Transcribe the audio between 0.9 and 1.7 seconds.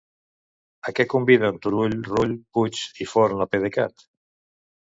A què conviden